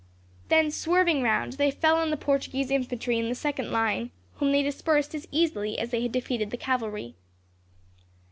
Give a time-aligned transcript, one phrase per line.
[0.49, 4.63] Then, swerving round, they fell on the Portuguese infantry in the second line, whom they
[4.63, 7.13] dispersed as easily as they had defeated the cavalry.